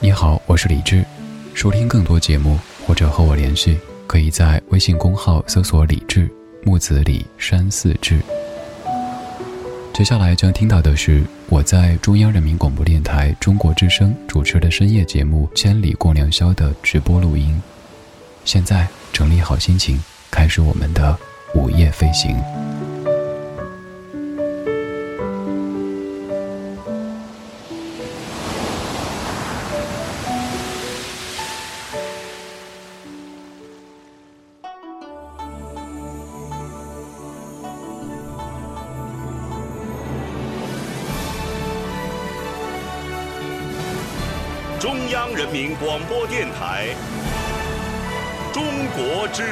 [0.00, 1.04] 你好，我是李志。
[1.54, 6.30] 收听更多节目或者和我联系，可以在微信公号搜索“李志
[6.64, 8.20] 木子李山寺志”。
[9.94, 17.60] 接下来将听到的是我在中央人民广播电台中国之声主持的深夜节目《千里共良宵》的直播录音。
[18.44, 19.98] 现在整理好心情，
[20.30, 21.16] 开始我们的
[21.54, 22.36] 午夜飞行。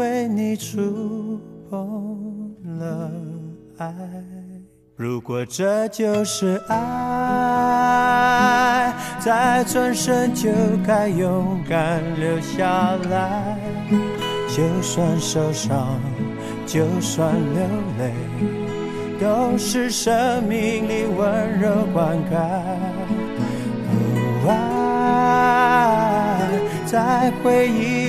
[0.00, 1.38] 为你触
[1.68, 3.12] 碰了
[3.76, 3.94] 爱。
[4.96, 10.48] 如果这就是爱，再转身就
[10.86, 13.58] 该勇敢留下来，
[14.48, 16.00] 就算受伤，
[16.66, 17.62] 就算流
[17.98, 18.14] 泪。
[19.20, 22.38] 都是生命里温柔灌溉。
[24.48, 26.38] 爱
[26.86, 28.08] 在回忆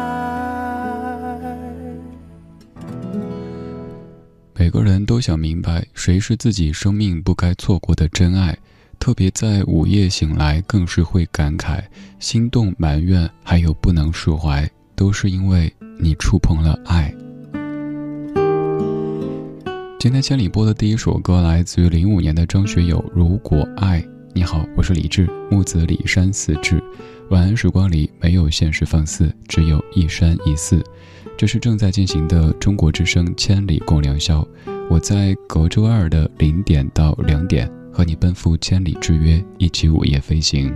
[4.53, 8.57] 每个人都想明白谁是自己生命不该错过的真爱，
[8.99, 11.81] 特别在午夜醒来，更是会感慨、
[12.19, 17.13] 心动、埋怨，还有不能释怀，都是因为你触碰了爱。
[19.97, 24.01] 今天千里播的第一首歌来自于零五年的张学友《如果爱》。
[24.33, 26.81] 你好，我是李志，木子李山四志。
[27.29, 30.83] 晚安时光里没有现实放肆，只有一山一寺。
[31.41, 34.47] 这是正在进行的中国之声千里共良宵。
[34.87, 40.71] 我在隔周二的零点到两点和你奔赴千里之约，一起午夜飞行。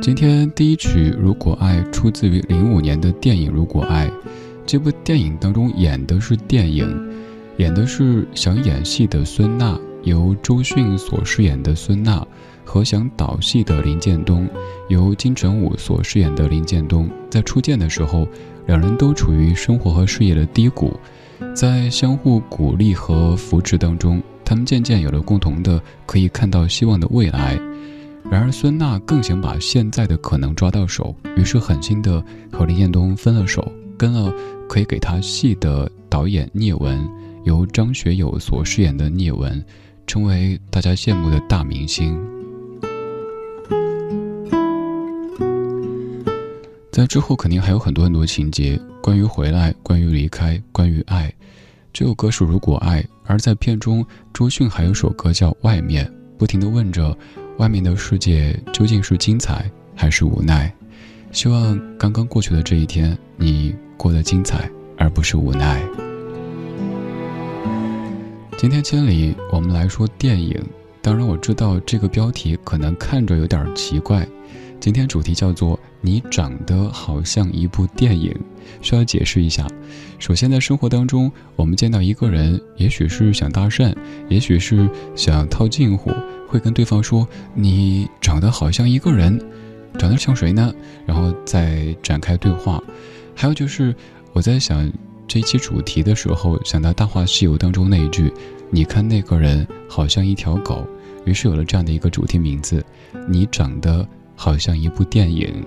[0.00, 4.08] 今天第一曲《如果爱》出自于零五年的电影《如果爱》。
[4.64, 6.88] 这部电影当中演的是电影，
[7.58, 12.26] 演的是想演戏的孙娜，由周迅所饰演的孙娜，
[12.66, 14.46] 和想导戏的林建东，
[14.88, 18.26] 由金城武所饰演的林建东，在初见的时候，
[18.66, 20.98] 两人都处于生活和事业的低谷，
[21.54, 27.58] 在相互鼓励和扶持当中，他们渐渐有了共同的可以看到希望的未来。
[28.28, 33.72] 然而孙娜更想把现在的可能抓到手，于是狠心的和林建东分了手。
[33.98, 34.30] 跟了
[34.68, 37.08] 可以给他戏的导演聂文，
[37.44, 39.64] 由张学友所饰演的聂文，
[40.06, 42.35] 成为大家羡慕的大明星。
[46.96, 51.30] 在之后肯定还有很多很多情节，关于回来，关于离开，关于爱。
[51.92, 54.02] 这首歌是《如果爱》，而在片中，
[54.32, 56.06] 周迅还有首歌叫《外面》，
[56.38, 57.14] 不停的问着，
[57.58, 60.74] 外面的世界究竟是精彩还是无奈？
[61.32, 63.76] 希望刚刚过去的这一天，你。
[63.98, 65.82] 过得精彩，而不是无奈。
[68.56, 70.58] 今天千里，我们来说电影。
[71.02, 74.26] 当然，我知道这个标题可能看着有点奇怪。
[74.86, 78.32] 今天主题叫做“你长得好像一部电影”，
[78.80, 79.66] 需要解释一下。
[80.16, 83.92] 首先，在生活当中，我们见到一个人，也许是想搭讪，
[84.28, 86.12] 也许是想套近乎，
[86.46, 89.36] 会跟对方说：“你长得好像一个人，
[89.98, 90.72] 长得像谁呢？”
[91.04, 92.80] 然后再展开对话。
[93.34, 93.92] 还有就是，
[94.32, 94.88] 我在想
[95.26, 98.32] 这一期主题的时候，想到《大话西游》当中那一句
[98.70, 100.86] ：“你看那个人好像一条狗。”
[101.26, 102.86] 于是有了这样的一个主题名字
[103.26, 105.64] ：“你长得好像一部电影。”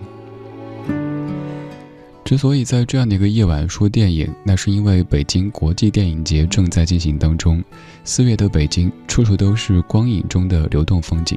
[2.24, 7.63] 之所以在这样的一个夜晚说电影，那是因为北京国际电影节正在进行当中。
[8.04, 11.36] 四月的北京，处处都是光影中的流动风景。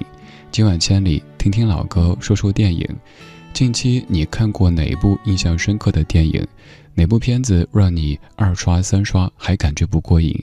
[0.50, 2.86] 今晚千里，听听老歌，说说电影。
[3.54, 6.46] 近期你看过哪部印象深刻的电影？
[6.94, 10.38] 哪部片子让你二刷三刷还感觉不过瘾？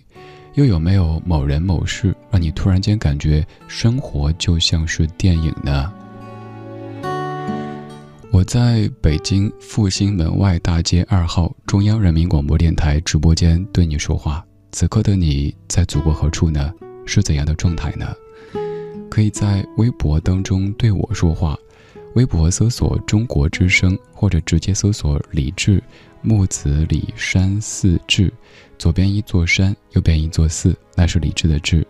[0.55, 5.93] 又有没有某人某事让你突然间感觉生活就像是电影呢？
[8.31, 14.45] 我在北京复兴门外大街二号中央人民广播电台直播间对你说话。
[14.71, 16.71] 此刻的你在祖国何处呢？
[17.07, 18.13] 是怎样的状态呢？
[19.09, 21.57] 可以在微博当中对我说话。
[22.13, 25.81] 微博搜索“中国之声”，或者直接搜索“李志
[26.21, 28.31] 木子李山寺志”，
[28.77, 31.85] 左边一座山，右边一座寺，那是李志的志。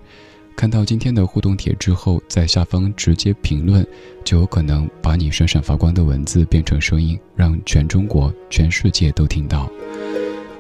[0.60, 3.88] 看到今天的互动帖之后，在下方直接评论，
[4.26, 9.72] 就有可能把你闪闪发光的文字变成声音，让全中国、全世界都听到。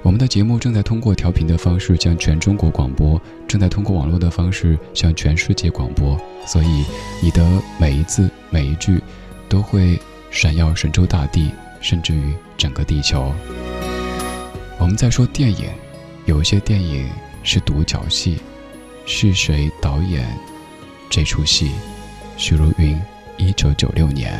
[0.01, 6.86] 我们的节目正在通过调频的方式向全中国广播，正在通过网络的方式向全世界广播，所以
[7.22, 9.01] 你的每一字每一句。
[9.50, 10.00] 都会
[10.32, 11.51] 闪耀神州大地，
[11.82, 13.34] 甚至于整个地球。
[14.77, 15.65] 我们在说电影，
[16.25, 17.10] 有一些电影
[17.44, 18.38] 是独角戏，
[19.12, 20.24] 是谁导演
[21.10, 21.72] 这出戏？
[22.38, 23.01] 许茹芸，
[23.38, 24.39] 一九九六年。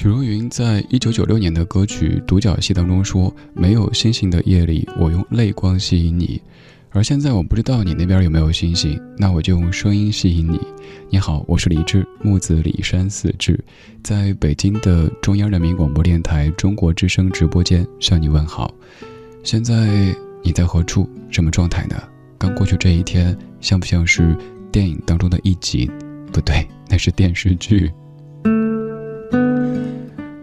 [0.00, 6.40] 许茹芸在一九九六年的歌曲《独角戏》当中说：“没有星星的夜里，我用泪光吸引你。”
[6.94, 10.60] 而现在我不知道你那边有没有星星，那我就用声音吸引你。
[11.10, 13.58] 你好，我是李志，木子李山四志，
[14.00, 18.72] 在北京的中央人民广播电台中国之声直播间向你问好。
[19.42, 20.14] 现在
[20.44, 21.10] 你在何处？
[21.28, 22.00] 什么状态呢？
[22.38, 24.38] 刚过去这一天，像不像是
[24.70, 25.90] 电影当中的一集？
[26.32, 27.90] 不对，那是电视剧。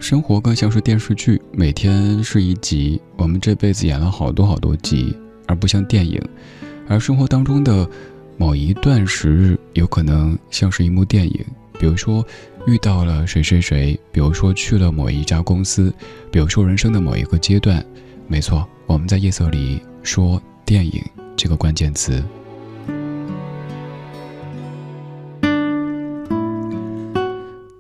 [0.06, 6.22] 生活更像是电视剧，每天是一集，我们这辈子演了好多好多集，而不像电影。
[6.88, 7.90] 而生活当中的
[8.38, 11.44] 某一段时日，有可能像是一幕电影，
[11.80, 12.24] 比如说
[12.68, 15.92] 遇到了谁谁谁，比如说去了某一家公司，
[16.32, 17.84] 比如说人生的某一个阶段。
[18.28, 21.04] 没错，我们在夜色里说“电影”
[21.36, 22.24] 这个关键词。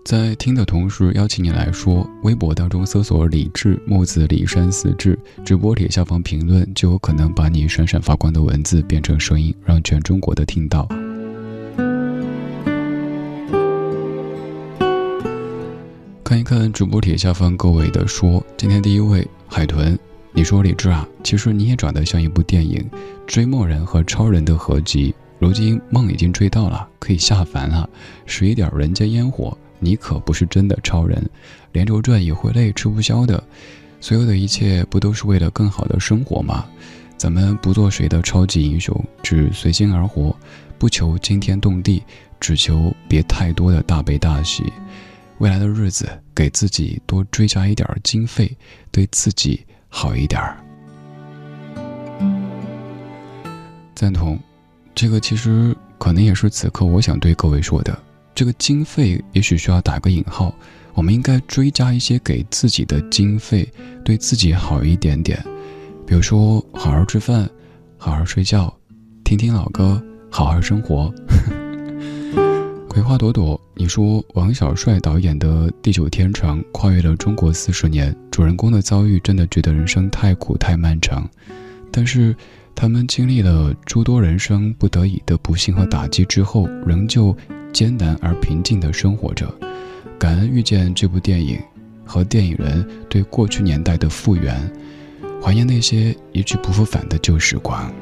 [0.05, 10.87] 在听的同时，邀请你来说，微博当中搜索“李志木子李山四志”，直播帖下方评论，就有可能把你闪闪发光的文字变成声音，让全中国的听到。
[16.23, 19.97] 看一看直播帖下方各位的说，今天第一位海豚，
[20.33, 22.79] 你说李志啊，其实你也长得像一部电影
[23.25, 27.89] 《追梦人》和《超人》的合集，如今梦已经追到了，可以下凡了，
[28.27, 29.57] 使一点人间烟火。
[29.79, 31.23] 你可不是真的超人，
[31.71, 33.41] 连轴转也会累，吃不消的。
[33.99, 36.65] 所有的一切不都是为了更好的生活吗？
[37.17, 40.35] 咱们不做谁的超级英雄，只随心而活，
[40.77, 42.03] 不求惊天动地，
[42.39, 44.71] 只求别太多的大悲大喜。
[45.39, 48.55] 未来的日子，给自己多追加一点经费，
[48.91, 50.57] 对自己好一点儿。
[53.95, 54.37] 赞同，
[54.93, 57.97] 这个其实可能也是此刻我想对各位说的。
[58.35, 60.53] 这个经费也许需要打个引号，
[60.93, 63.65] 我们应该追加一些给自己的经费，
[64.03, 65.41] 对自己好一点点。
[66.05, 67.49] 比如说，好好吃饭，
[67.97, 68.71] 好好睡觉，
[69.23, 71.09] 听听老歌，好好生活。
[72.89, 81.25] 葵花朵朵，你说王小帅导演的《地久天长》跨越了中国四十年，主人公的遭遇真的觉得人生太苦太漫长，
[81.89, 82.35] 但是
[82.75, 87.33] 他们经历了诸多人生不得已的不幸和打击之后，仍旧。
[87.75, 89.53] 艰难而平静的生活着，
[90.17, 91.59] 感恩遇见这部电影，
[92.05, 94.71] 和电影人对过去年代的复原，
[95.43, 97.93] 怀念那些一去不复返的旧时光。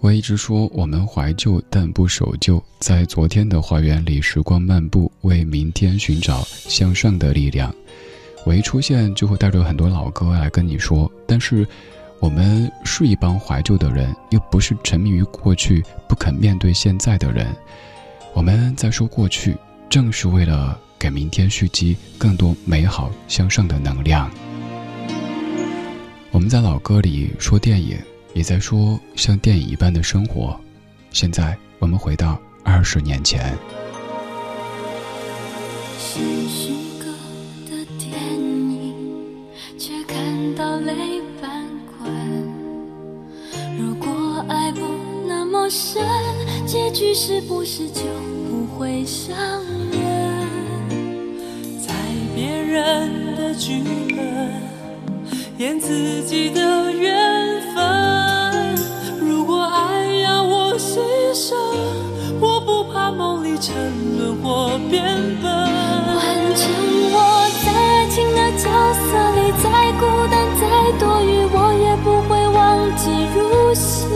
[0.00, 7.74] 我一直说我们怀旧但不守旧，在昨天的花园里时光漫步，为明天寻找向上的力量。
[8.44, 11.66] 我一出现就会带着很多老歌来跟你说，但是
[12.18, 17.46] 我们是一帮怀旧的人，又不是沉迷于过去不肯面对现在的人。
[18.32, 19.56] 我们在说过去，
[19.88, 24.30] 正是为了给明天蓄积更多美好向上的能量。
[26.30, 27.96] 我们在老歌里说电影。
[28.32, 30.56] 也在说像电影一般的生活。
[31.10, 33.58] 现在我们回到二十年前。
[40.20, 41.66] 看到泪翻
[41.98, 42.12] 滚。
[43.78, 44.80] 如果爱不
[45.26, 46.04] 那么深，
[46.66, 48.02] 结局是不是就
[48.46, 49.34] 不会伤
[49.90, 50.46] 人？
[51.80, 51.94] 在
[52.34, 53.82] 别人的剧
[54.14, 54.52] 本
[55.56, 58.76] 演自己的缘分。
[59.26, 60.98] 如果爱要我牺
[61.32, 61.54] 牲，
[62.42, 63.74] 我不怕梦里沉
[64.18, 65.02] 沦或变
[65.40, 66.70] 笨，完成
[67.10, 69.08] 我在爱情的角色，
[70.00, 70.64] 孤单再
[70.98, 72.58] 多余，我也不会忘
[72.96, 74.08] 记如昔。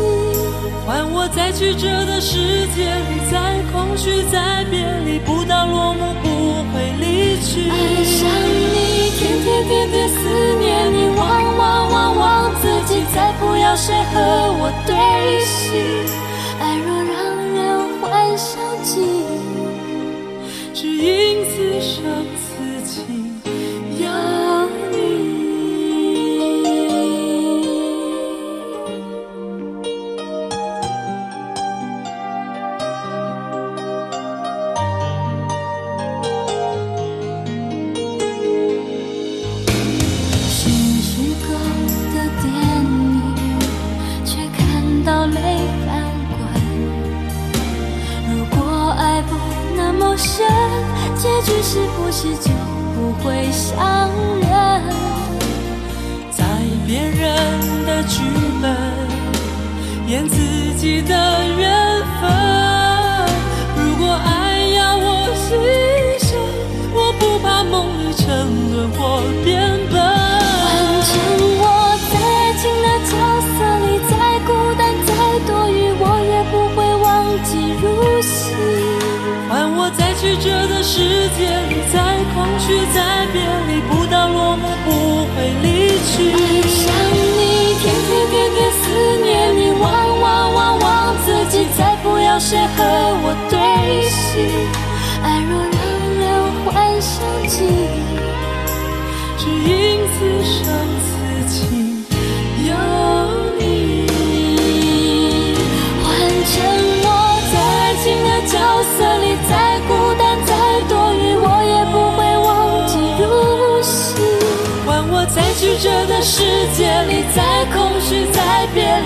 [0.86, 6.26] 换我在曲折的世界里，再空虚再别离，不到落幕不
[6.72, 7.68] 会离去。
[7.68, 8.24] 爱上
[8.72, 10.16] 你，天天天天思
[10.58, 11.22] 念你，忘
[11.58, 14.20] 忘忘忘自己，再不要谁和
[14.56, 14.96] 我对
[15.44, 15.76] 戏。
[16.60, 17.14] 爱若让
[17.52, 17.60] 人
[18.00, 19.04] 幻想起，
[20.72, 22.24] 只因此生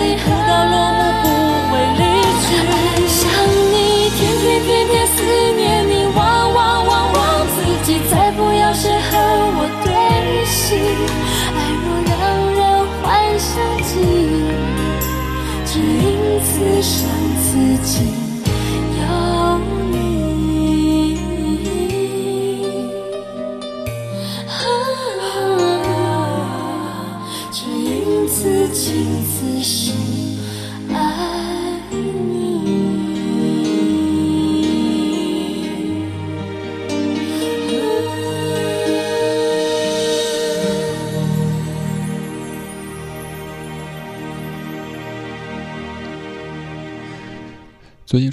[0.08, 0.38] 再别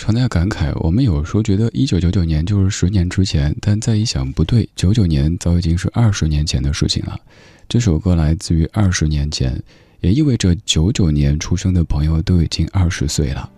[0.05, 7.19] 常在感慨，我们有时候觉得一九九九年就是十年之前，但再一想不对，九九年早已经是二十年前的事情了。
[7.67, 9.59] 这首歌来自于二十年前，
[10.01, 13.49] 也意味着九九年出生的朋友都已经二十岁了。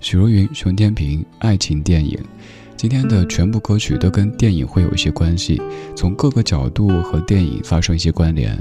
[0.00, 2.18] 许茹芸、熊天平，爱情电影。
[2.76, 5.62] 今天的全部歌曲都跟电影会有一些关系，
[5.94, 8.60] 从各个角度和电影发生一些关联。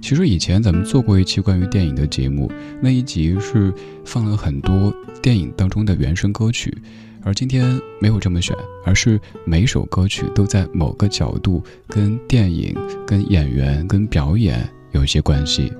[0.00, 3.72] 其实以前咱们做过一期关于电影的节目，那一集是
[4.04, 6.76] 放了很多电影当中的原声歌曲，
[7.22, 12.74] 而今天没有这么选，而是每首歌曲都在某个角度跟电影、
[13.06, 15.72] 跟演员、跟表演有一些关系。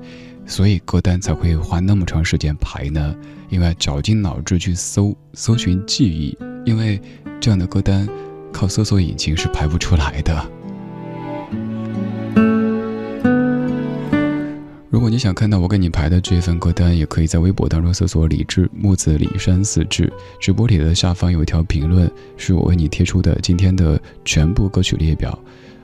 [0.45, 3.15] 所以歌单才会花那么长时间排呢？
[3.51, 7.01] 因为绞尽脑汁去搜搜寻记忆，因为
[7.41, 8.09] 这样的歌单
[8.53, 10.58] 靠搜索引擎是排不出来的。
[14.99, 25.39] 如果你想看到我给你排的这份歌单，也可以在微博当中搜索“李志木子李山四志”，直播里的下方有一条评论，是我为你贴出的今天的全部歌曲列表。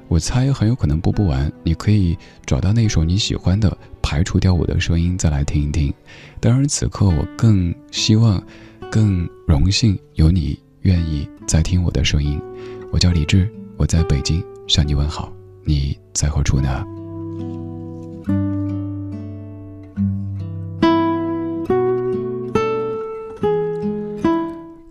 [0.09, 5.95] 我猜很有可能播不完，你可以找到那首你喜欢的，排除掉我的声音，再来听一听。
[6.41, 8.43] 当然，此刻我更希望、
[8.91, 12.43] 更荣幸有你愿意再听我的声音。
[12.91, 16.85] 我叫李志，我在北京向你问好，你在何处呢？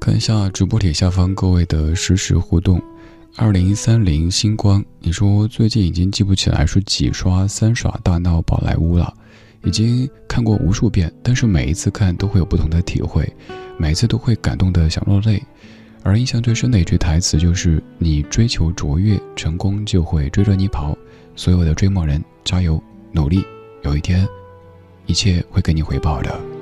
[0.03, 2.81] 看一下直播帖下方各位的实时互动。
[3.37, 9.13] 二零三零星光，你说最近已经记不起来是几刷三耍大闹宝莱坞了，
[9.63, 13.33] 已经看过无数遍，但是每一次看都会有不同的体会，
[13.77, 15.41] 每次都会感动的想落泪。
[16.03, 20.97] 而印象最深的一句台词就是：“你追求卓越，成功就会追着你跑。”
[21.33, 23.41] 所有的追梦人，加油努力，
[23.83, 24.27] 有一天，
[25.05, 26.52] 一切会给你回报的。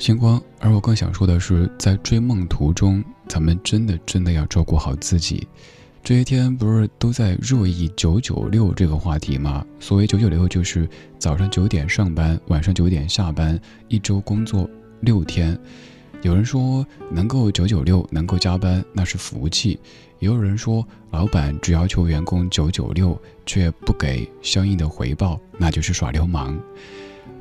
[0.00, 5.46] 星光，而我更想说的是，在追梦途中，咱们真的真的要照顾好自己。
[6.02, 9.62] 这些天不是都在热议“九九六”这个话题吗？
[9.78, 14.66] 所谓“九九六”，就是早上九点上班，晚上九点下班，一周工作
[15.00, 15.56] 六天。
[16.22, 19.78] 有人说能够九九六，能够加班，那是福气；
[20.18, 26.58] 也有人说，老板只要求员工九九六，却不给相应的回报，那就是耍流氓。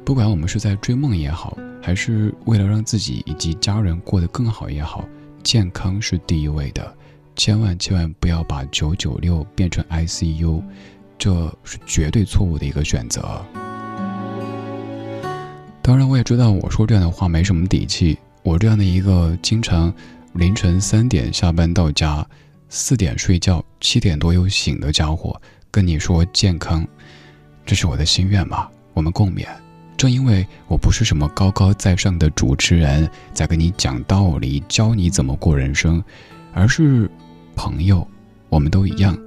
[0.10, 5.08] 不管我们是在追梦也好，还是为了让自己以及家人过得更好也好，
[5.44, 6.98] 健康是第一位的，
[7.36, 10.64] 千万千万不要把九九六变成 ICU，
[11.20, 13.40] 这是绝对错误的一个选择。
[15.84, 19.94] 当然，我也知道我说这样的话没什么底气，我这样的一个经常
[20.34, 22.28] 凌晨三点下班到家，
[22.68, 26.84] 四点睡觉，七点多又醒的家伙，跟你说健康，
[27.64, 28.72] 这是我的心愿吧？
[28.96, 29.46] 我们共勉。
[30.00, 36.02] 正因为我不是什么高高在上的主持人，在跟你讲道理、教你怎么过人生，
[36.54, 37.12] 而是
[37.54, 38.08] 朋友，
[38.48, 39.20] 我们都一样，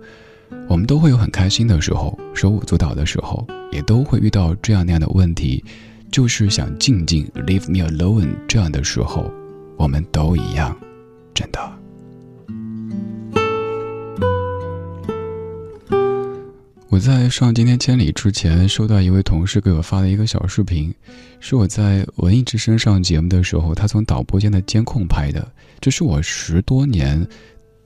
[0.70, 5.62] 我们都会有很开心的时候，手舞足蹈的时候，也都会遇到这样那样的问题，
[6.11, 9.30] 就是想静静 leave me alone 这样的时候，
[9.76, 10.74] 我们都一样，
[11.35, 11.81] 真的。
[16.92, 20.94] 我在上今天千里之前，收到一位同事给我发的一个小视频，
[21.40, 25.50] 是我在文艺之声上节目的时候，他从导播间的监控拍的。
[25.81, 27.26] 这是我十多年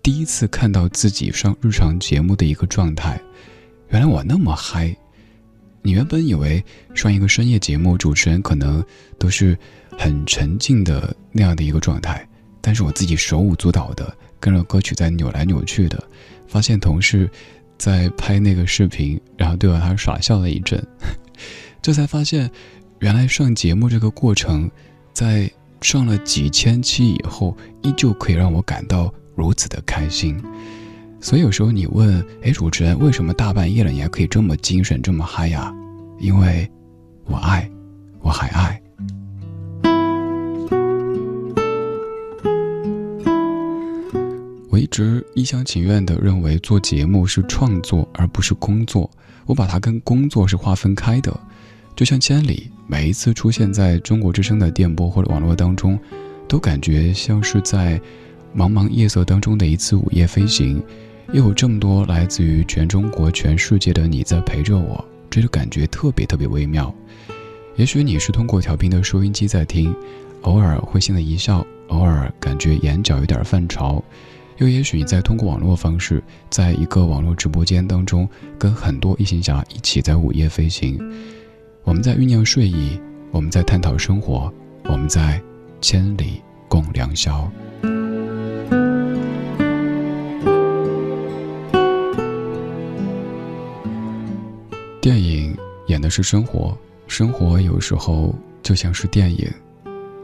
[0.03, 3.17] 第一次看到自己上日常节目的一个状态。
[3.91, 4.93] 原来我那么嗨！
[5.83, 6.61] 你原本以为
[6.93, 8.85] 上一个深夜节目，主持人可能
[9.21, 9.57] 都是
[9.97, 12.29] 很沉静的那样的一个状态，
[12.61, 16.03] 但是我自己手舞足蹈的跟着歌曲在扭来扭去的，
[16.49, 17.31] 发现同事。
[17.79, 20.83] 在拍那个视频，然后对着他耍笑了一阵，
[21.83, 22.51] 这才发现，
[23.01, 24.71] 原来上节目这个过程，
[25.13, 30.43] 在上了几千期以后，依旧可以让我感到如此的开心。
[31.21, 35.73] 所以有时候你问，哎，主持人为什么大半夜了你还可以这么精神这么嗨呀？
[36.19, 36.71] 因为，
[37.25, 37.69] 我爱，
[38.21, 38.81] 我还爱。
[44.77, 49.11] 我一直一厢情愿地认为做节目是创作而不是工作，
[49.47, 51.35] 我把它跟工作是划分开的。
[51.95, 55.99] 就像千里每一次出现在中国之声的电波或者网络当中，
[56.47, 57.99] 都感觉像是在
[58.55, 60.85] 茫茫夜色当中的一次午夜飞行，
[61.33, 66.95] 又有这么多来自于全中国、全世界的你在陪着我，这就感觉特别特别微妙。
[67.77, 69.97] 也许你是通过调频的收音机在听，
[70.43, 74.05] 偶尔会心的一笑，偶尔感觉眼角有点泛潮。
[74.59, 78.27] 又也许你在通过网络方式，在一个网络直播间当中，
[78.59, 80.99] 跟很多异行侠一起在午夜飞行。
[81.85, 82.99] 我们在酝酿睡意，
[83.31, 84.51] 我们在探讨生活，
[84.85, 85.41] 我们在
[85.83, 87.51] 千里共良宵。
[95.03, 95.55] 电影
[95.89, 99.47] 演的是生活，生活有时候就像是电影。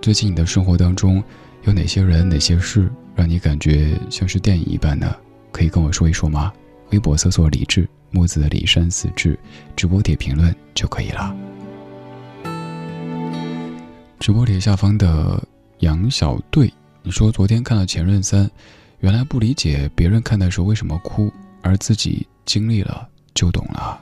[0.01, 1.23] 最近你的生活当中
[1.65, 2.91] 有哪些人、哪些事？
[3.15, 5.15] 让你感觉像是电影一般的，
[5.51, 6.53] 可以跟我说一说吗？
[6.91, 9.39] 微博搜索“李志木子的李山四志”，
[9.75, 11.35] 直播帖评论就可以了。
[14.21, 15.43] 直播帖下方的
[15.79, 16.73] 杨小队，
[17.03, 18.47] 你说昨天看了《前任三》，
[19.01, 24.01] 原来不理解别人看的时候为什么哭，而自己经历了就懂了。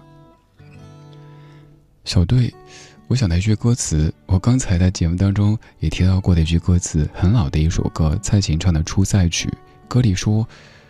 [2.04, 2.52] 小队，
[3.10, 9.48] 我想到一句歌词，我刚才在节目当中也提到过的一句歌词，很老的一首歌，蔡琴唱的《出塞曲》，
[9.88, 10.46] 歌里说：“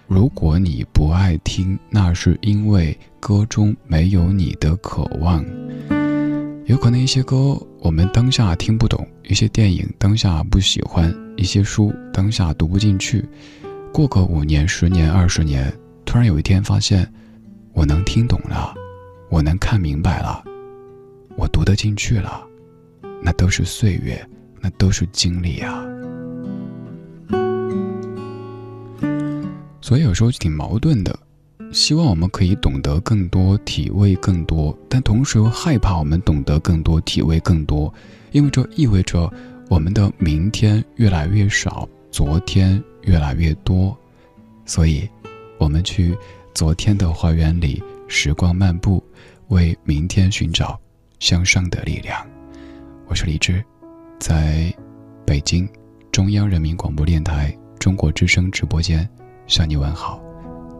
[0.07, 5.43] 如果你不爱听，那是因为歌中没有你的渴望。”
[6.69, 13.27] 有可能一些歌我们当下听不懂，一些电影当下不喜欢，一些书当下读不进去，
[13.95, 15.73] 过个五年、十年、二十年，
[16.05, 17.11] 突然有一天发现，
[17.73, 18.75] 我能听懂了，
[19.31, 20.45] 我能看明白了，
[21.41, 22.47] 我读得进去了，
[23.23, 24.23] 那都是岁月，
[24.61, 25.83] 那都是经历啊。
[29.81, 31.19] 所以有时候挺矛盾的。
[31.73, 37.93] 希望我们可以懂得更多，体味更多，但同时又害怕我们懂得更多，体味更多，
[38.33, 39.33] 因为这意味着
[39.71, 43.97] 我们的明天越来越少，昨天越来越多。
[44.67, 45.09] 所以，
[45.57, 46.15] 我们去
[46.55, 49.03] 昨天的花园里时光漫步，
[49.49, 50.79] 为明天寻找
[51.21, 52.19] 向上的力量。
[53.07, 53.63] 我是李志，
[54.19, 54.75] 在
[55.27, 55.69] 北京
[56.11, 59.09] 中央人民广播电台中国之声直播间
[59.47, 60.21] 向你问好。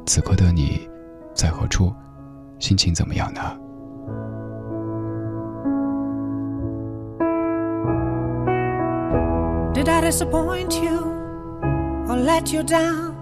[0.07, 0.89] 此刻的你，
[1.35, 1.93] 在何处？
[2.59, 3.41] 心情怎么样呢
[9.75, 11.01] ？Did I disappoint you
[12.07, 13.15] or let you down?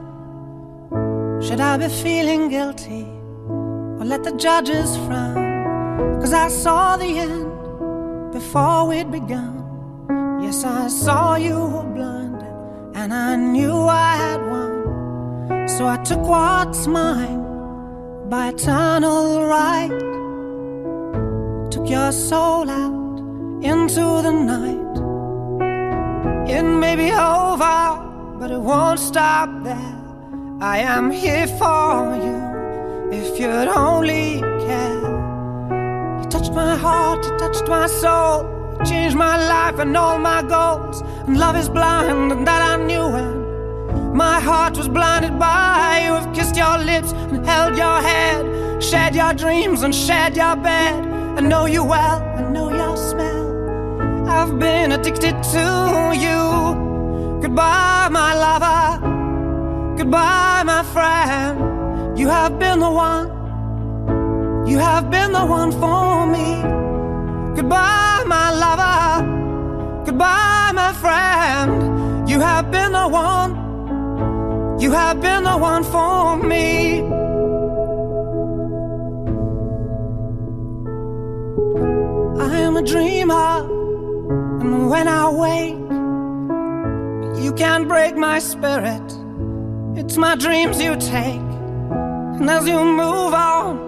[1.41, 3.07] Should I be feeling guilty
[4.01, 5.38] or let the judges frown?
[6.21, 9.55] Cause I saw the end before we'd begun.
[10.41, 12.43] Yes, I saw you were blind
[12.95, 15.69] and I knew I had won.
[15.69, 17.43] So I took what's mine
[18.29, 19.91] by eternal right.
[21.71, 23.19] Took your soul out
[23.63, 24.97] into the night.
[26.49, 29.97] It may be over, but it won't stop there.
[30.61, 35.18] I am here for you if you'd only care.
[36.31, 41.01] Touched my heart, you touched my soul, you changed my life and all my goals.
[41.27, 43.07] And love is blind, and that I knew.
[43.17, 46.13] And my heart was blinded by you.
[46.13, 51.03] Have kissed your lips and held your head, shared your dreams and shared your bed.
[51.39, 54.29] I know you well, I know your smell.
[54.29, 57.41] I've been addicted to you.
[57.41, 59.97] Goodbye, my lover.
[59.97, 62.19] Goodbye, my friend.
[62.19, 63.38] You have been the one.
[64.69, 66.63] You have been the one for me.
[67.57, 70.05] Goodbye, my lover.
[70.05, 72.29] Goodbye, my friend.
[72.29, 73.57] You have been the one.
[74.79, 77.01] You have been the one for me.
[82.47, 83.67] I am a dreamer,
[84.61, 85.79] and when I wake,
[87.43, 89.03] you can't break my spirit.
[89.97, 91.49] It's my dreams you take,
[92.39, 93.88] and as you move on,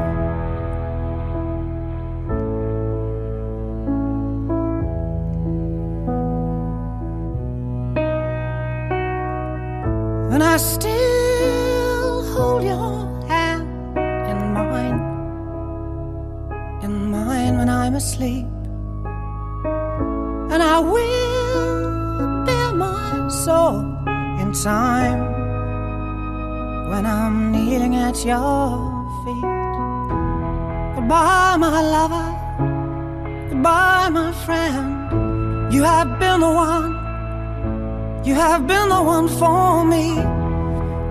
[35.81, 36.91] You have been the one.
[38.23, 40.13] You have been the one for me.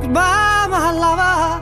[0.00, 1.58] Goodbye, my lover.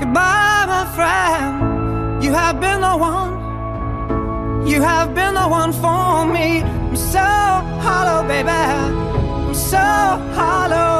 [0.00, 2.24] Goodbye, my friend.
[2.24, 4.66] You have been the one.
[4.66, 6.62] You have been the one for me.
[6.62, 7.18] I'm so
[7.84, 8.48] hollow, baby.
[8.48, 10.95] I'm so hollow.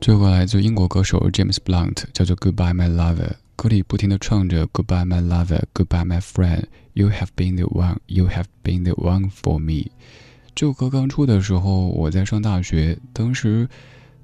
[0.00, 3.28] 这首歌来自英国歌手 James Blunt，叫做《Goodbye My Lover》。
[3.54, 9.90] 歌里不停地唱着 “Goodbye My Lover”，“Goodbye My Friend”，“You have been the one”，“You have been the one for me”。
[10.54, 13.68] 这首歌刚出的时候，我在上大学，当时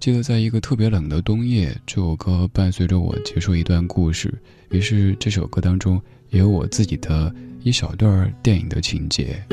[0.00, 4.32] 记得在一个特别冷的冬夜，这首歌伴随着我结束一段故事。
[4.70, 7.30] 于是这首歌当中也有我自己的
[7.62, 9.44] 一小段电影的情节。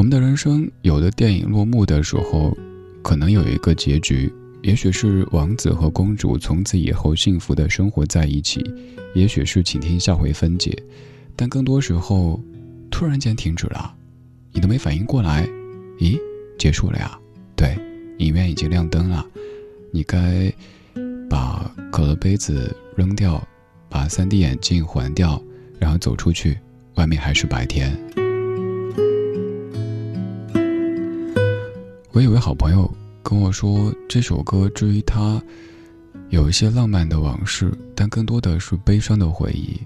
[0.00, 2.56] 我们的人生，有的电影落幕的时候，
[3.02, 4.32] 可能有一个结局，
[4.62, 8.64] 也许是王子和公主从此以后幸福的生活在一起，
[9.14, 10.74] 也许是请听下回分解，
[11.36, 12.40] 但更多时候，
[12.90, 13.94] 突然间停止了，
[14.54, 15.46] 你都没反应过来，
[15.98, 16.18] 咦，
[16.58, 17.18] 结束了呀？
[17.54, 17.76] 对，
[18.20, 19.22] 影院已经亮灯了，
[19.92, 20.50] 你该
[21.28, 23.46] 把可乐杯子扔掉，
[23.90, 25.38] 把 3D 眼镜还掉，
[25.78, 26.56] 然后走出去，
[26.94, 27.94] 外面还是白天。
[32.12, 32.92] 我有位好朋友
[33.22, 35.40] 跟我说，这首歌至于他
[36.30, 39.80] 有一些浪漫的往事，但更多的是悲伤的回忆。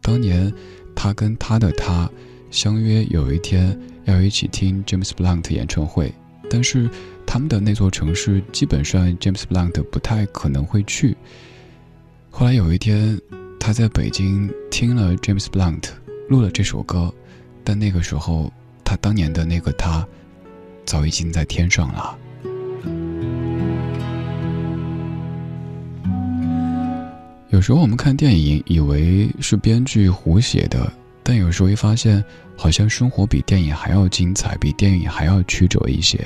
[0.00, 0.52] 当年
[0.96, 2.10] 他跟他的他
[2.50, 6.12] 相约有一天要一起听 James Blunt 演唱会，
[6.50, 6.90] 但是
[7.24, 11.16] 他们的那座城市基本上 James Blunt 不太可能会去。
[12.28, 13.16] 后来有一天，
[13.60, 15.90] 他在北京听了 James Blunt
[16.28, 17.14] 录了这首歌，
[17.62, 20.04] 但那个时候他当年的那个他。
[20.84, 22.18] 早已经在天上了。
[27.50, 30.90] 有时候我们看电影，以为是编剧胡写的，
[31.22, 32.24] 但有时候会发现，
[32.56, 36.18] 好像生活比电影还要精彩，比电影还要曲折一些。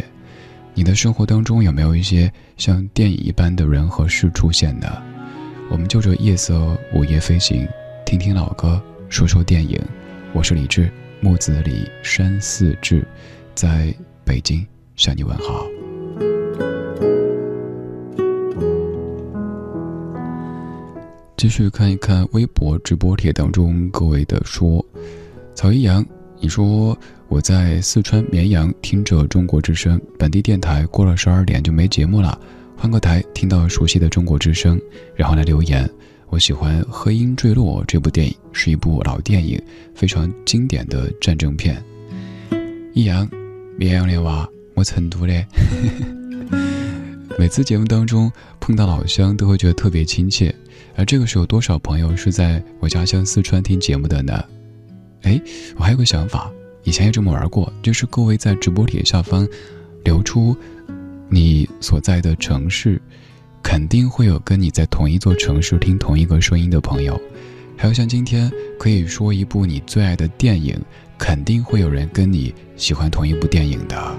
[0.72, 4.86] 你的生活当中有没有一些像电影一般的人和事出现呢？
[5.68, 7.66] 我们就着夜色午夜飞行，
[8.04, 9.80] 听听老歌，说说电影。
[10.32, 10.88] 我是李志，
[11.20, 13.04] 木子李山寺志，
[13.52, 13.92] 在。
[14.26, 15.64] 北京向你问好。
[21.36, 24.84] 继续看一看微博直播帖当中各位的说，
[25.54, 26.04] 曹一阳，
[26.40, 32.36] 你说我在四川绵阳听着中国之声本地电台，过了十二点就没节目了，
[32.76, 34.80] 换个台听到熟悉的中国之声，
[35.14, 35.88] 然后来留言。
[36.30, 39.62] 我喜欢《黑鹰坠落》这部电影，是一部老电影，
[39.94, 41.80] 非常经典的战争片。
[42.92, 43.28] 一阳。
[43.76, 45.44] 绵阳的娃，我成都的。
[47.38, 50.54] 每次节目当中碰到老乡，都会觉得特别亲切。
[50.94, 54.42] 而这个时候，多少朋友是在我家乡四川听节目的呢？
[55.22, 55.38] 哎，
[55.76, 56.50] 我还有个想法，
[56.84, 59.46] 以前也这么玩过，就是各位在直播帖下方
[60.04, 60.56] 留出
[61.28, 62.98] 你所在的城市，
[63.62, 67.20] 肯定会有跟你在同一座城市听同一个声音的朋友。
[67.76, 70.80] 还有像今天可以说一部你最爱的电影。
[71.18, 74.16] 肯定会有人跟你喜欢同一部电影的，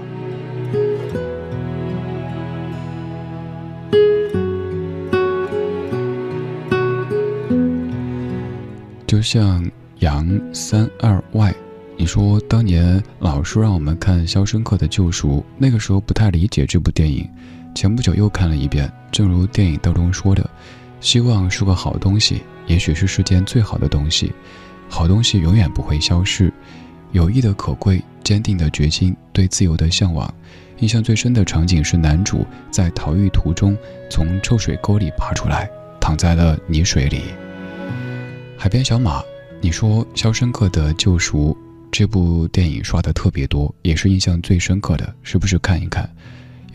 [9.06, 9.64] 就像
[10.00, 11.54] 杨三二 Y，
[11.96, 17.28] 你说当年老师让我们看《肖申克的救赎》，那个时候不太理解这部电影，
[17.74, 18.90] 前不久又看了一遍。
[19.10, 20.48] 正如电影当中说的，
[21.00, 24.32] 希望是个好东西，也许是世间最好的东西，
[24.88, 26.52] 好东西永远不会消失。
[27.12, 30.32] 友谊的可贵，坚定的决心，对自由的向往。
[30.78, 33.76] 印象最深的场景是男主在逃狱途中
[34.10, 35.68] 从臭水沟里爬出来，
[36.00, 37.22] 躺在了泥水里。
[38.56, 39.22] 海边小马，
[39.60, 41.50] 你说《肖申克的救赎》
[41.90, 46.08] 这部电影刷的特别多，也是印象最深刻的，是不是看一看？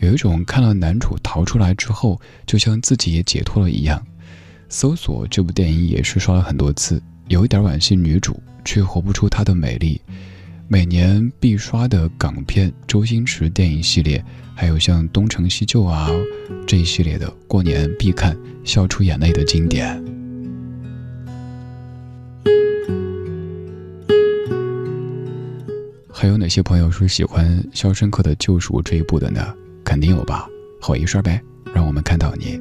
[0.00, 4.04] 有一种看了男主逃出来之后，就像自己也解脱了一样。
[4.68, 8.42] 搜索这部电影也是刷了很多次，有一点惋惜女主。
[8.64, 10.00] 却活不出她的美丽。
[10.66, 16.08] 每年必刷的港片、周星驰电影系列，还有像《东成西就》啊
[16.66, 18.34] 这一系列的，过年必看、
[18.64, 20.02] 笑出眼泪的经典。
[26.10, 29.54] 还有哪些朋友是喜欢《肖申克的救赎》这一部的呢？
[29.84, 30.48] 肯定有吧，
[30.80, 31.38] 吼一声呗，
[31.74, 32.58] 让我们看到你。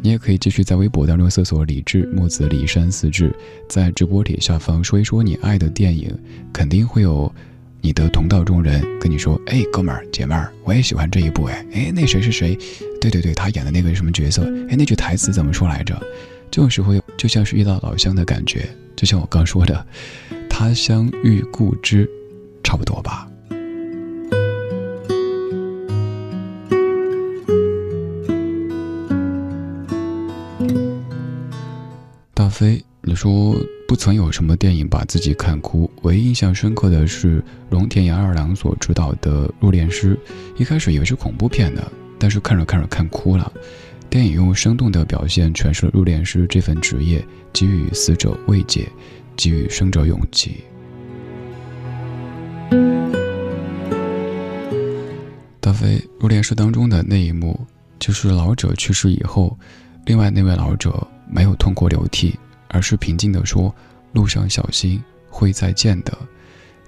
[0.00, 3.34] 你也可以继续在微博当中搜索“李志木子李山四志”，
[3.68, 6.16] 在直播帖下方说一说你爱的电影，
[6.52, 7.32] 肯定会有
[7.80, 12.56] 你的同道中人跟你说：“哎，哥们儿姐妹儿，我也喜欢这一部哎哎，那谁是谁？
[13.00, 14.42] 对对对，他演的那个什么角色？
[14.68, 16.00] 哎，那句台词怎么说来着？”
[16.50, 19.86] 这种时候就像是遇到老乡的感觉，就像我刚说的
[20.48, 22.08] “他乡遇故知”，
[22.64, 23.28] 差不多吧。
[32.38, 33.56] 大飞，你说
[33.88, 40.14] 不曾有什么电影把自己看哭，唯一印象深刻的是龙田洋二郎所执导的《入殓师》，
[40.56, 41.82] 一开始以为是恐怖片呢，
[42.16, 43.52] 但是看着看着看哭了。
[44.08, 48.88] 电影用生动的表现诠释了入殓师这份职业，给予死者慰藉，
[49.36, 50.62] 给予生者勇气。
[55.58, 57.66] 大飞入殓师当中的那一幕，
[57.98, 59.58] 就是老者去世以后，
[60.06, 63.74] 另外那位老者没有痛哭流涕，而是平静地说
[64.12, 66.16] ：“路上小心，会再见的。”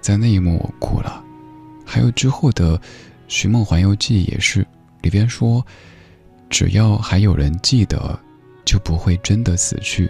[0.01, 1.22] 在那一幕我哭了。
[1.84, 2.78] 还有之后的
[3.28, 4.66] 《寻梦环游记》也是，
[5.03, 5.64] 里边说
[6.49, 8.18] ：“只要还有人记得，
[8.64, 10.09] 就不会真的死去。”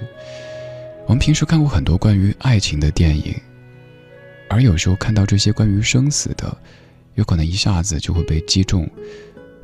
[1.07, 3.35] 我们平时看过很多关于爱情的电影，
[4.49, 6.57] 而有时候看到这些关于生死的。
[7.17, 8.89] 有可能一下子就会被击中，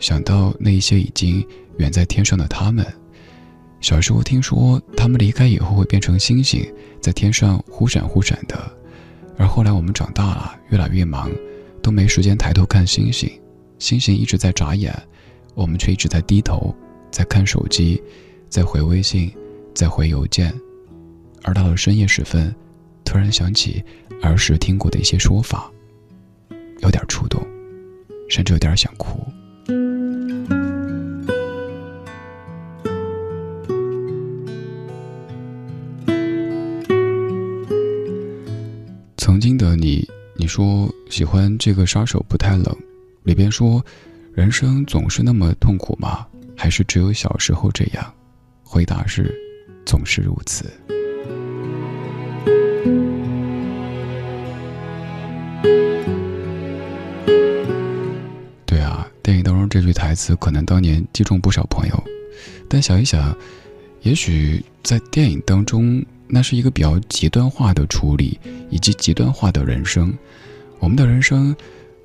[0.01, 1.47] 想到那一些已经
[1.79, 2.85] 远在天上的他们。
[3.87, 6.61] 小时候听说他们离开以后会变成星星，
[7.01, 8.59] 在天上忽闪忽闪的，
[9.39, 11.31] 而后来我们长大了，越来越忙，
[11.81, 13.31] 都没时间抬头看星星，
[13.79, 14.93] 星星一直在眨眼，
[15.55, 16.75] 我们却一直在低头，
[17.13, 18.03] 在看手机，
[18.49, 19.33] 在回微信，
[19.73, 20.53] 在回邮件。
[21.45, 22.53] 而到了深夜时分，
[23.05, 23.85] 突然想起
[24.21, 25.71] 儿时听过的一些说法。
[26.81, 27.41] 有点触动，
[28.29, 29.21] 甚至有点想哭。
[39.37, 40.03] 曾经的你，
[40.35, 42.75] 你说喜欢这个杀手不太冷，
[43.23, 43.85] 里边说，
[44.33, 46.27] 人生总是那么痛苦吗？
[46.57, 48.15] 还是只有小时候这样？
[48.63, 49.31] 回答是，
[49.85, 50.65] 总是如此。
[58.65, 62.05] 对啊，电影当中这句台词可能当年击中不少朋友，
[62.71, 63.37] 但想一想，
[64.01, 68.39] 也许在电影当中，那是一个比较极端化的处理，
[68.71, 70.13] 以及极端化的人生。
[70.79, 71.55] 我们的人生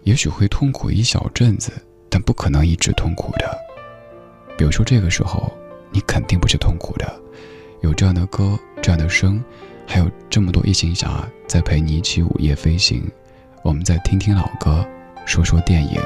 [0.04, 1.72] 也许会痛苦一小阵子，
[2.10, 3.58] 但不可能一直痛苦的。
[4.58, 5.52] 比如说这个时候，
[5.92, 7.22] 你肯定不是痛苦的，
[7.82, 9.44] 有这样的歌，这样的声，
[9.88, 13.04] 还有这么多夜行侠在陪你一起午夜飞行。
[13.64, 14.86] 我们再听听老歌，
[15.26, 16.00] 说说电影。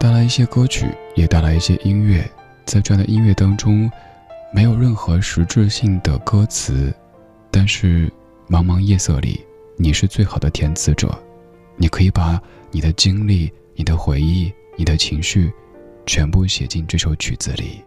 [0.00, 2.28] 带来一些歌曲，也带来一些音乐，
[2.64, 3.90] 在这样的音乐当中，
[4.50, 6.92] 没有任何实质性的歌词，
[7.50, 8.10] 但是
[8.48, 9.44] 茫茫夜色里，
[9.76, 11.16] 你是最好的填词者，
[11.76, 12.40] 你可以把
[12.70, 15.52] 你的经历、你的回忆、你的情绪，
[16.06, 17.84] 全部写进这首曲子里。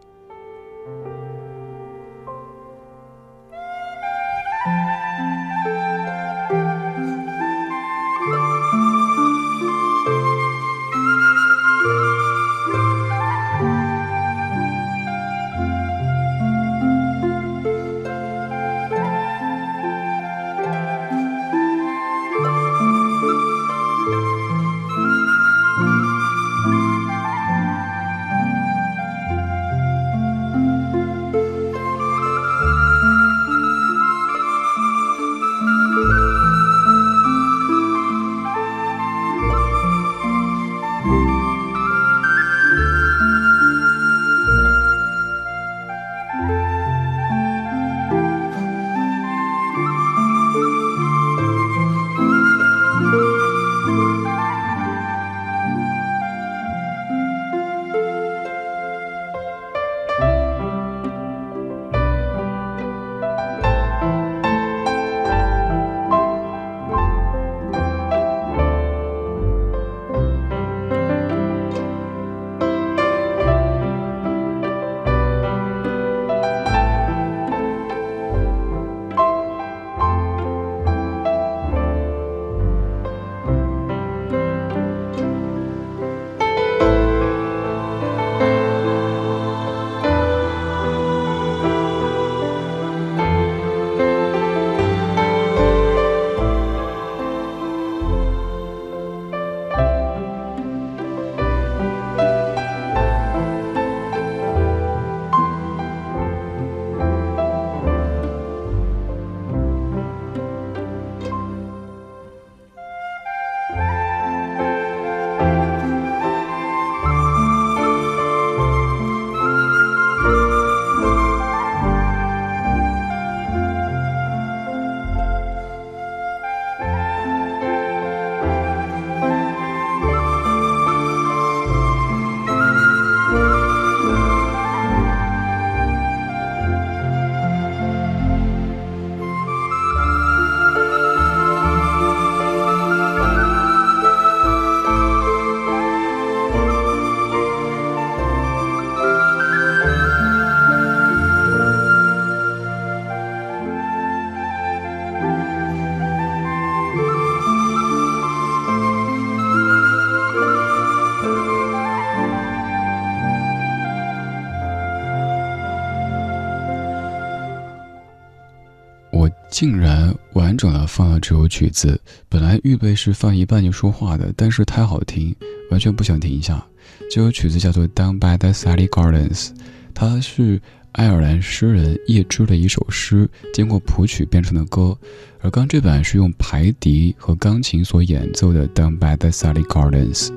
[169.61, 172.01] 竟然完整的放了这首曲子。
[172.27, 175.35] 本来预备是放一半就说话的，但是太好听，
[175.69, 176.65] 完全不想停一下。
[177.11, 179.49] 这首曲子叫做《Down by the Sally Gardens》，
[179.93, 180.59] 它是
[180.93, 184.97] 爱尔兰诗人叶芝的一首诗，经过谱曲变成的歌。
[185.41, 190.29] 而刚这版是用排笛和钢琴所演奏的《Down by the Sally Gardens》。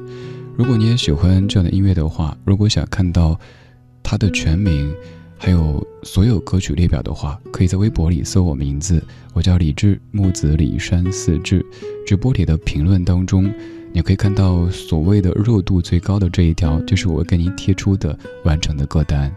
[0.54, 3.40] 如果你也喜欢这样的音乐的话，如果想看到
[4.02, 4.94] 它的全名。
[5.37, 9.03] 还有所有歌曲列表的话，可以在微博里搜我名字，
[9.35, 11.64] 我叫李志，木子李山四志。
[12.07, 13.53] 直播里的评论当中，
[13.93, 19.35] 你可以看到所谓的热度最高的这一条，就是我给您贴出的完整的歌单。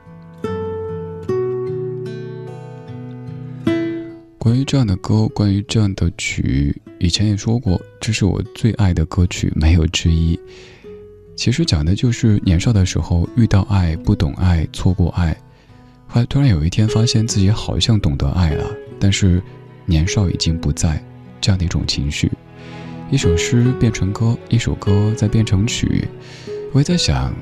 [4.38, 10.40] 关于这样的歌，关于这样的曲，以前也说过，这是我最爱的歌曲，没有之一。
[11.36, 15.36] 其实讲的就是年少的时候遇到爱，不懂爱，错过爱。
[16.26, 18.66] 突然有一天，发现自己好像懂得爱了，
[19.00, 19.42] 但是
[19.86, 21.04] 年少已经不在，
[21.40, 22.32] 这样的一种情绪。
[23.10, 26.08] 一首诗变成歌，一首歌再变成曲。
[26.74, 27.34] 我也在想，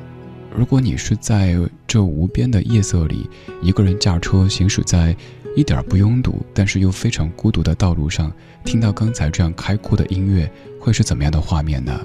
[0.56, 1.58] 如果你是在
[1.88, 3.30] 这无边的夜色里，
[3.62, 5.16] 一个人驾车行驶在
[5.56, 8.32] 一点不拥堵，但是又非常孤独的道路上，
[8.64, 12.00] 听到刚才这样开阔的音乐，会是怎么样的画面呢？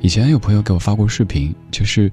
[0.00, 2.10] 以前有朋友给我发过视频，就是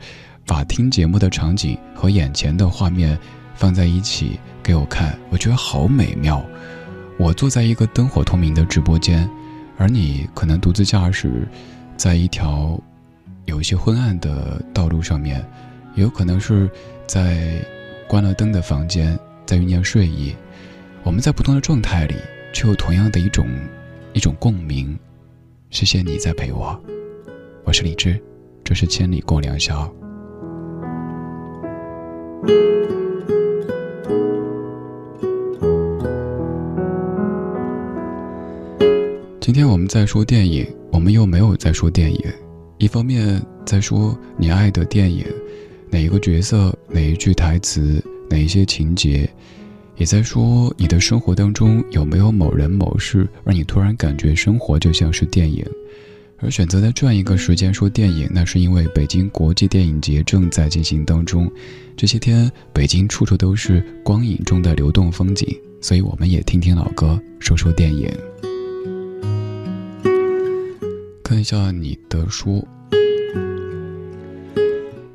[0.47, 3.17] 把听节目的场景和眼前的画面。
[3.55, 6.43] 放在一起给我看，我觉得好美妙。
[7.17, 9.29] 我坐在一个灯火通明的直播间，
[9.77, 11.47] 而你可能独自驾驶
[11.95, 12.79] 在一条
[13.45, 15.43] 有一些昏暗的道路上面，
[15.95, 16.69] 也有可能是
[17.07, 17.59] 在
[18.07, 20.35] 关了灯的房间在酝酿睡意。
[21.03, 22.15] 我们在不同的状态里，
[22.51, 23.47] 却有同样的一种
[24.11, 24.97] 一种共鸣。
[25.69, 26.77] 谢谢你在陪我，
[27.63, 28.21] 我是李志，
[28.63, 29.89] 这是千里共良宵。
[39.45, 42.19] 今天我们在说电影，我们又没有在说电影。
[42.79, 45.23] 一方面在说你爱的电影，
[45.91, 49.29] 哪一个角色，哪一句台词，哪一些情节，
[49.97, 55.63] 也在说你的生活当中有没有某人某事，让你突然感觉生活就像是电影。
[56.39, 61.47] 而选择在转一个时间说电影，那是因为北京国际电影节正在进行当中。
[61.95, 65.47] 这些天，北京处处都是光影中的流动风景，
[65.81, 68.09] 所以我们也听听老歌，说说电影。
[71.25, 72.63] 看一下你的书，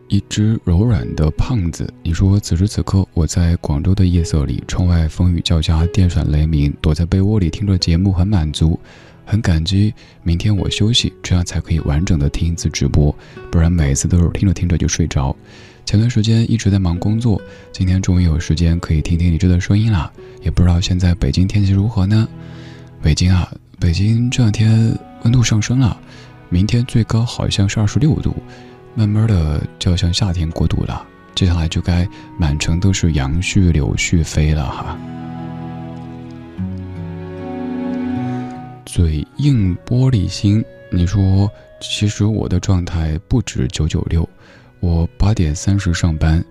[0.09, 1.89] 一只柔软的胖子。
[2.03, 8.77] 你说此时此刻我在广州的夜色里，窗外风雨交加，电闪雷鸣，躲在被窝里听着节目，很满足，
[9.25, 9.95] 很感激。
[10.25, 13.15] 明天我休息，这样才可以完整的听一次直播，
[13.49, 15.35] 不然每次都是听着听着就睡着。
[15.87, 17.41] 前段时间一直在忙工作，
[17.71, 20.13] 今天终于有时间可以听听李志的声音了。
[20.43, 22.29] 也不知道现在北京天气如何呢？
[23.01, 23.49] 北京啊，
[23.79, 24.93] 北京这两天。
[25.23, 26.01] 温度上升了，
[26.49, 28.35] 明天最高好像是二十六度，
[28.95, 31.07] 慢慢的就要向夏天过渡了。
[31.35, 32.07] 接下来就该
[32.37, 34.99] 满城都是杨絮柳絮飞了哈。
[38.85, 41.49] 嘴硬玻璃心，你说
[41.81, 44.29] 其实我的状态不止九九六，
[44.81, 46.45] 我八点三十上班，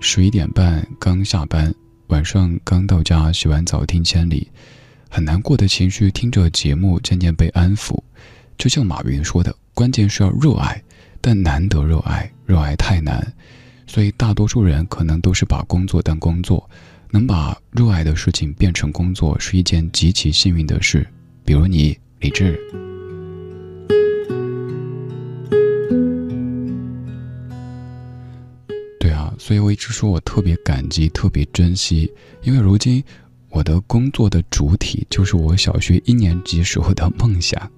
[0.00, 1.72] 十一点半刚下班，
[2.06, 4.50] 晚上刚到家洗完澡听千里。
[5.10, 7.98] 很难过的情绪，听着节目渐渐被安抚。
[8.58, 10.82] 就像马云说的，关键是要热爱，
[11.20, 13.26] 但难得热爱，热爱太难。
[13.86, 16.68] 所以大多数人可能都是把工作当工作，
[17.10, 21.06] 能把热爱的事情变成工作是一件极其幸运的事。
[21.44, 22.58] 比如你，李志。
[29.00, 33.02] 对啊，所以我一直说我特别感激，特别珍惜，因为如今。
[33.50, 37.70] 我的工作的主体就是我小学一年级时候的梦想。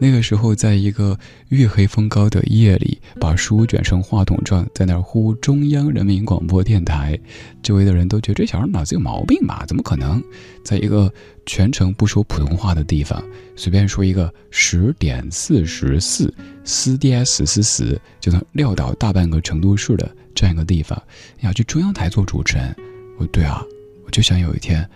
[0.00, 1.16] 那个时候，在一个
[1.50, 7.16] 月黑风高的夜里，把书卷成话筒状，在那儿呼中央人民广播电台，
[7.62, 9.64] 周围的人都觉得这小孩脑子有毛病吧？
[9.68, 10.20] 怎么可能，
[10.64, 11.10] 在一个
[11.46, 13.22] 全程不说普通话的地方，
[13.54, 16.34] 随便说一个十点四十四，
[16.64, 21.00] 四点四四四，就能撂倒大半个成都市的这样一个地方，
[21.40, 22.76] 要去中央台做主持人？
[23.18, 23.62] 哦，对啊，
[24.04, 24.86] 我就想有一天。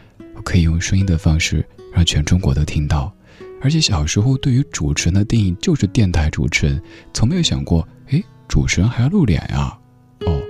[0.45, 3.13] 可以用声音的方式让全中国都听到，
[3.61, 6.83] 而且小时候对于主持人的定义就是电台主持人，
[7.13, 9.79] 从没有想过，哎，主持人还要露脸呀？
[10.27, 10.43] 哦，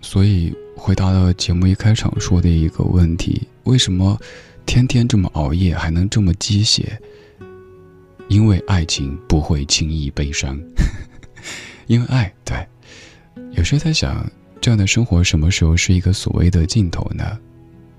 [0.00, 4.18] 所以回答了节目一开场说的一个问题：为什么
[4.66, 7.00] 天天这么熬夜还能这么鸡血？
[8.28, 10.58] 因为爱情不会轻易悲伤，
[11.86, 12.56] 因为爱，对。
[13.52, 14.26] 有时在想，
[14.60, 17.38] 这样的生活什么时候是一个所谓的尽头呢？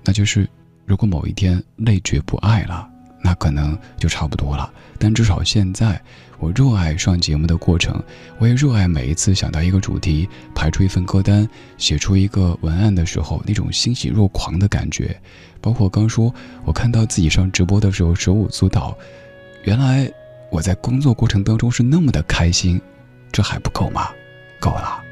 [0.04, 0.48] 那就是
[0.84, 2.88] 如果某一天累觉不爱了，
[3.22, 4.72] 那可能就差不多了。
[4.98, 6.00] 但至少现在，
[6.38, 8.02] 我热爱上节目的过程，
[8.38, 15.18] 我也热爱每一次想到一个主题，排出一份歌单，写出一个文案的时候那种欣喜若狂的感觉。
[15.60, 16.32] 包括刚说，
[16.64, 18.96] 我看到自己上直播的时候手舞足蹈，
[19.64, 20.10] 原来
[20.50, 22.80] 我在工作过程当中是那么的开心，
[23.32, 24.08] 这还不够吗？
[24.60, 25.02] 够了。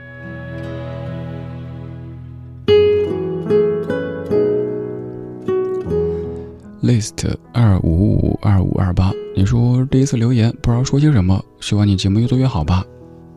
[6.84, 12.84] List 二五五二五二八，你说第一次留言不知道说些什么，希望你节目越做越好吧。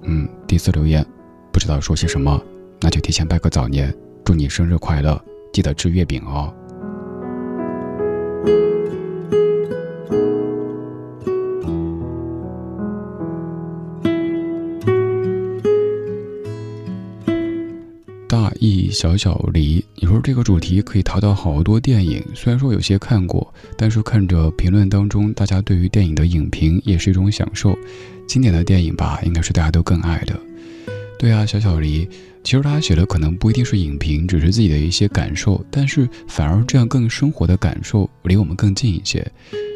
[0.04, 1.06] 嗯，第一次留言，
[1.54, 2.44] 不知道说些什么，
[2.82, 3.96] 那就提前拜个早年，
[4.26, 5.18] 祝你生日快乐，
[5.54, 6.54] 记得吃月饼哦。
[18.90, 27.78] 小小梨，你说这个主题可以淘到好多电影，虽然说有些看过，但是看着评论当中大家对于电影的影评也是一种享受。
[28.28, 30.40] 经典的电影吧，应该是大家都更爱的。
[31.18, 32.08] 对啊，小小梨，
[32.44, 39.26] 其实大家写的可能不一定是影评，只是自己的一些感受，但是反而这样更生活的感受离我们更近一些。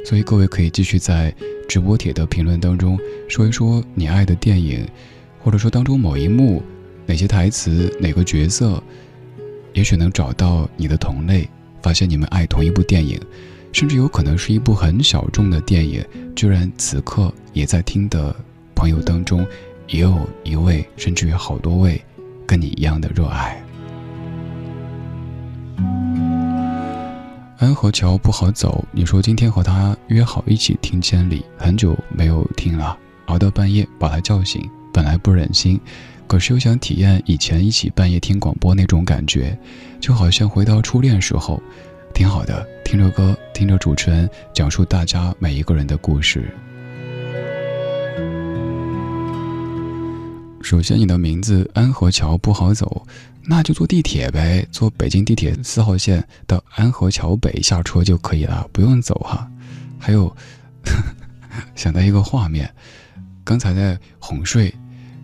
[0.05, 1.33] 所以各位可以继续在
[1.67, 2.97] 直播帖的评论当中
[3.27, 4.85] 说一说你爱的电影，
[5.39, 6.61] 或者说当中某一幕。
[7.07, 8.81] 哪些台词，哪个角色，
[9.73, 11.47] 也许能找到你的同类，
[11.81, 13.19] 发现你们爱同一部电影，
[13.71, 16.05] 甚至有可能是一部很小众的电影，
[16.35, 18.35] 居然此刻也在听的
[18.75, 19.45] 朋友当中，
[19.87, 22.03] 也有一位，甚至于好多位，
[22.45, 23.61] 跟你一样的热爱。
[27.57, 32.97] 安河桥不好走，你说今天和他约好一起听千里，很久没有听了，
[33.27, 35.79] 熬到半夜把他叫醒，本来不忍心。
[36.31, 39.59] 可是又想体验以前一起半夜听广播那种感觉，
[39.99, 41.61] 就好像回到初恋时候，
[42.13, 42.65] 挺好的。
[42.85, 46.49] 听着歌，听着主持人讲述大家每一个人的故事。
[50.61, 53.05] 首先，你的名字安河桥不好走，
[53.43, 59.51] 那就坐地铁呗，坐北京地铁四号线到安河桥北下车就可以了，不用走哈。
[59.99, 60.33] 还有，
[61.75, 62.73] 想到一个画面，
[63.43, 64.73] 刚才在哄睡。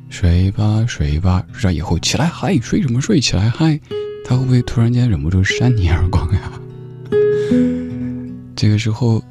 [0.10, 3.20] 睡吧，睡吧，睡着以后起来嗨，睡什么睡？
[3.20, 3.80] 起来嗨，
[4.26, 6.52] 他会不会突然间忍不住扇你耳光呀？
[8.56, 9.24] 这个时候，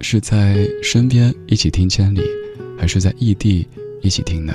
[0.00, 2.22] 是在身边一起听千里，
[2.78, 3.66] 还是在异地
[4.00, 4.54] 一起听呢？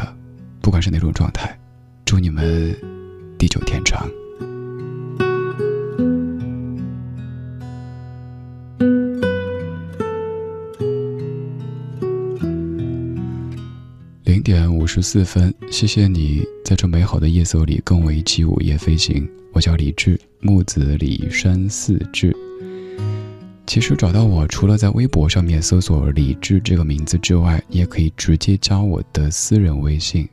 [0.62, 1.58] 不管是哪种状态，
[2.04, 2.76] 祝你们
[3.38, 4.10] 地久天长。
[14.48, 19.30] 点五十四分，谢谢你在这美好的夜色里跟我一起午夜飞行。
[19.52, 22.34] 我叫李志，木子李山四志。
[23.66, 30.26] 其实找到我，除了在微博上面搜索李志这个名字之外，你也可以直接加我的私人微信，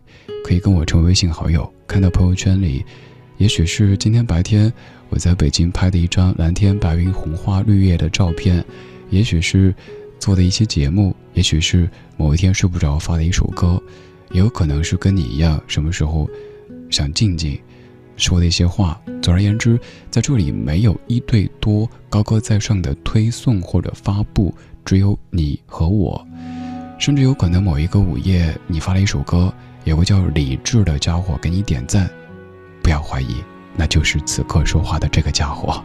[0.45, 1.69] 可以跟我成为微信好友。
[1.89, 2.85] 看到朋友圈里，
[3.39, 4.73] 也许是今天白天
[5.09, 8.65] 我在北京拍的一张蓝天白云红花绿叶的照片，
[9.11, 9.75] 也许是
[10.19, 13.81] 做的一期节目，也许是某一天睡不着发的一首歌。
[14.31, 16.29] 也有可能是跟你一样，什么时候
[16.91, 17.57] 想静静
[18.17, 19.01] 说的一些话。
[19.23, 19.79] 总而言之，
[20.11, 24.53] 在这里没有一对多高高在上的推送或者发布，
[24.85, 26.27] 只有你和我。
[26.99, 29.53] 甚至有可能某一个午夜，你发了一首歌，
[29.85, 32.09] 有个叫李智的家伙给你点赞，
[32.83, 33.37] 不要怀疑，
[33.77, 35.85] 那就是此刻说话的这个家伙。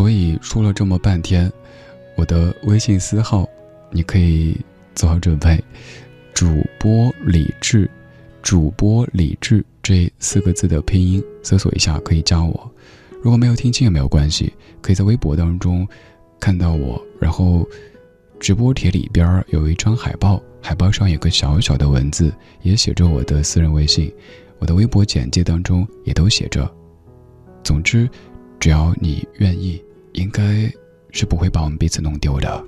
[0.00, 1.52] 所以说了这么半天。
[2.16, 3.46] 我的微信私号，
[3.90, 4.58] 你可以
[4.94, 5.62] 做好准备。
[6.32, 7.86] 主播李智，
[8.40, 12.74] 主播李智这四个字的拼音，搜索一下可以加我。
[13.22, 15.86] 如果没有听清也没有关系，可以在微博当中
[16.40, 16.98] 看到我。
[17.20, 17.68] 然后
[18.38, 22.32] 直播帖里边有一张海报，海报上有个小小的文字，
[22.62, 24.10] 也写着我的私人微信。
[24.60, 26.74] 我的微博简介当中也都写着。
[27.62, 28.08] 总之，
[28.58, 29.82] 只要你愿意，
[30.12, 30.70] 应该。
[31.12, 32.64] 是不会把我们彼此弄丢的。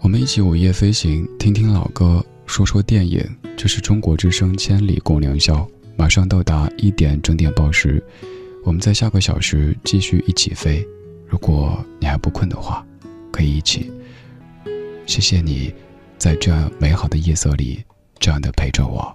[0.00, 3.22] 我们一起午夜飞行，听听老歌，说说电影。
[3.58, 8.02] 这是中国之声千里共良宵，马上到达一点整点报时，
[8.64, 10.82] 我们在下个小时继续一起飞。
[11.26, 12.82] 如果你还不困的话，
[13.30, 13.92] 可以一起。
[15.06, 15.74] 谢谢你。
[16.16, 17.84] 在这美好的夜色里，
[18.18, 19.14] 这样的陪着我。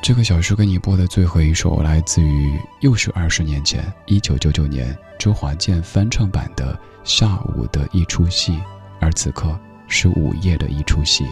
[0.00, 6.72] 这个小时给你播的最后一首，来自于又是二十年前，一九九九年周华健翻唱版的
[7.02, 8.52] 《下午的一出戏》，
[9.00, 11.24] 而此刻是午夜的一出戏。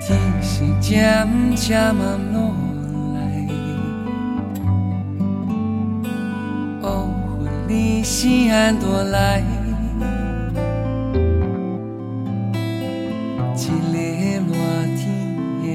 [0.00, 2.54] 天是渐渐暗落
[6.86, 6.88] 乌
[7.42, 9.42] 云里是安多来。
[13.58, 13.72] 一个
[14.46, 14.54] 热
[14.96, 15.04] 天
[15.62, 15.66] 的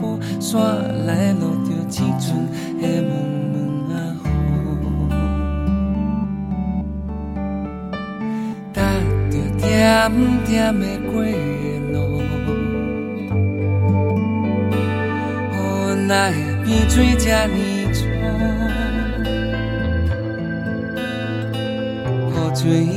[0.00, 0.58] 布线
[1.06, 2.26] 来落着一阵
[2.80, 3.12] 的蒙
[3.52, 3.54] 蒙
[3.90, 3.92] 啊
[4.54, 4.58] 雨，
[8.72, 8.76] 踏
[9.30, 9.62] 着点
[10.46, 10.48] 点
[10.80, 11.12] 的过
[11.92, 11.94] 路，
[15.52, 15.54] 无
[16.06, 16.32] 奈
[16.64, 17.52] 边水这呢
[22.64, 22.93] sweet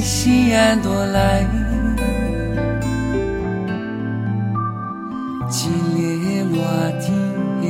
[0.00, 1.44] 云里是安多来。
[5.52, 5.54] 一
[6.24, 6.56] 个热
[7.00, 7.06] 天
[7.60, 7.62] 的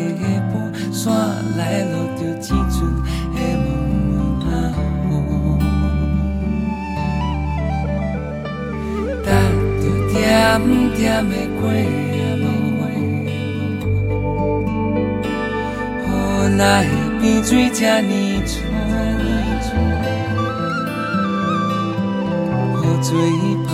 [0.52, 0.52] 布
[0.92, 1.02] 线
[1.56, 1.60] 来
[1.90, 2.78] 落着一阵
[3.34, 3.68] 的蒙
[4.14, 4.16] 蒙
[4.46, 4.48] 啊
[5.10, 5.12] 雨，
[9.24, 9.26] 踏
[9.80, 10.14] 着点
[10.94, 11.62] 点的过
[12.38, 12.44] 路。
[16.06, 16.08] 无
[16.56, 16.60] 奈
[17.20, 18.12] 边水这呢
[23.02, 23.16] 最
[23.66, 23.69] 怕